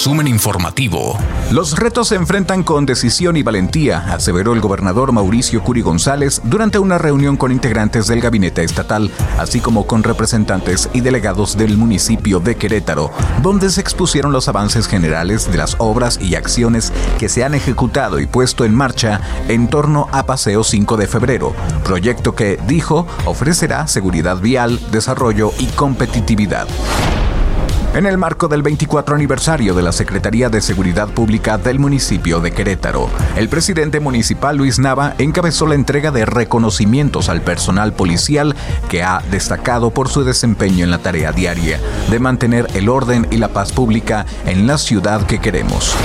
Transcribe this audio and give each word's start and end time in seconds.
Resumen 0.00 0.28
informativo. 0.28 1.18
Los 1.50 1.78
retos 1.78 2.08
se 2.08 2.14
enfrentan 2.14 2.62
con 2.62 2.86
decisión 2.86 3.36
y 3.36 3.42
valentía, 3.42 3.98
aseveró 4.14 4.54
el 4.54 4.60
gobernador 4.62 5.12
Mauricio 5.12 5.62
Curi 5.62 5.82
González 5.82 6.40
durante 6.42 6.78
una 6.78 6.96
reunión 6.96 7.36
con 7.36 7.52
integrantes 7.52 8.06
del 8.06 8.22
gabinete 8.22 8.64
estatal, 8.64 9.10
así 9.38 9.60
como 9.60 9.86
con 9.86 10.02
representantes 10.02 10.88
y 10.94 11.02
delegados 11.02 11.58
del 11.58 11.76
municipio 11.76 12.40
de 12.40 12.56
Querétaro, 12.56 13.10
donde 13.42 13.68
se 13.68 13.82
expusieron 13.82 14.32
los 14.32 14.48
avances 14.48 14.86
generales 14.86 15.52
de 15.52 15.58
las 15.58 15.76
obras 15.76 16.18
y 16.18 16.34
acciones 16.34 16.94
que 17.18 17.28
se 17.28 17.44
han 17.44 17.52
ejecutado 17.52 18.20
y 18.20 18.26
puesto 18.26 18.64
en 18.64 18.74
marcha 18.74 19.20
en 19.48 19.68
torno 19.68 20.08
a 20.12 20.24
Paseo 20.24 20.64
5 20.64 20.96
de 20.96 21.08
Febrero, 21.08 21.54
proyecto 21.84 22.34
que, 22.34 22.58
dijo, 22.66 23.06
ofrecerá 23.26 23.86
seguridad 23.86 24.38
vial, 24.38 24.80
desarrollo 24.92 25.52
y 25.58 25.66
competitividad. 25.66 26.68
En 27.92 28.06
el 28.06 28.18
marco 28.18 28.46
del 28.46 28.62
24 28.62 29.16
aniversario 29.16 29.74
de 29.74 29.82
la 29.82 29.90
Secretaría 29.90 30.48
de 30.48 30.60
Seguridad 30.60 31.08
Pública 31.08 31.58
del 31.58 31.80
municipio 31.80 32.38
de 32.38 32.52
Querétaro, 32.52 33.10
el 33.36 33.48
presidente 33.48 33.98
municipal 33.98 34.56
Luis 34.56 34.78
Nava 34.78 35.14
encabezó 35.18 35.66
la 35.66 35.74
entrega 35.74 36.12
de 36.12 36.24
reconocimientos 36.24 37.28
al 37.28 37.42
personal 37.42 37.92
policial 37.92 38.54
que 38.88 39.02
ha 39.02 39.24
destacado 39.32 39.90
por 39.90 40.08
su 40.08 40.22
desempeño 40.22 40.84
en 40.84 40.92
la 40.92 40.98
tarea 40.98 41.32
diaria 41.32 41.80
de 42.08 42.20
mantener 42.20 42.68
el 42.74 42.88
orden 42.88 43.26
y 43.32 43.38
la 43.38 43.48
paz 43.48 43.72
pública 43.72 44.24
en 44.46 44.68
la 44.68 44.78
ciudad 44.78 45.26
que 45.26 45.40
queremos. 45.40 45.96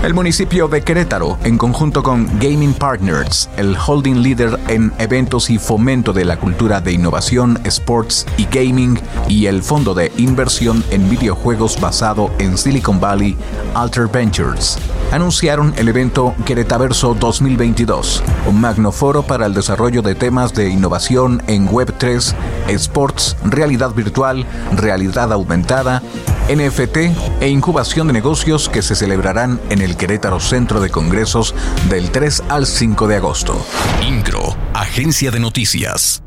El 0.00 0.14
municipio 0.14 0.68
de 0.68 0.82
Querétaro, 0.82 1.38
en 1.42 1.58
conjunto 1.58 2.04
con 2.04 2.28
Gaming 2.38 2.72
Partners, 2.72 3.50
el 3.56 3.76
holding 3.76 4.22
líder 4.22 4.56
en 4.68 4.92
eventos 4.98 5.50
y 5.50 5.58
fomento 5.58 6.12
de 6.12 6.24
la 6.24 6.38
cultura 6.38 6.80
de 6.80 6.92
innovación, 6.92 7.58
sports 7.64 8.24
y 8.36 8.44
gaming, 8.44 8.96
y 9.28 9.46
el 9.46 9.60
fondo 9.60 9.94
de 9.94 10.12
inversión 10.16 10.84
en 10.92 11.10
videojuegos 11.10 11.80
basado 11.80 12.30
en 12.38 12.56
Silicon 12.56 13.00
Valley, 13.00 13.36
Alter 13.74 14.06
Ventures, 14.06 14.78
anunciaron 15.10 15.74
el 15.76 15.88
evento 15.88 16.32
Queretaverso 16.46 17.14
2022, 17.14 18.22
un 18.46 18.60
magnoforo 18.60 19.24
para 19.24 19.46
el 19.46 19.54
desarrollo 19.54 20.00
de 20.00 20.14
temas 20.14 20.54
de 20.54 20.68
innovación 20.68 21.42
en 21.48 21.68
Web3, 21.68 22.34
sports, 22.68 23.36
realidad 23.44 23.92
virtual, 23.94 24.46
realidad 24.76 25.32
aumentada, 25.32 26.02
NFT 26.48 26.96
e 27.40 27.48
incubación 27.48 28.06
de 28.06 28.14
negocios 28.14 28.68
que 28.68 28.82
se 28.82 28.94
celebrarán 28.94 29.60
en 29.70 29.82
el 29.82 29.96
Querétaro 29.96 30.40
Centro 30.40 30.80
de 30.80 30.90
Congresos 30.90 31.54
del 31.88 32.10
3 32.10 32.44
al 32.48 32.66
5 32.66 33.06
de 33.06 33.16
agosto. 33.16 33.64
Incro, 34.02 34.56
Agencia 34.74 35.30
de 35.30 35.40
Noticias. 35.40 36.22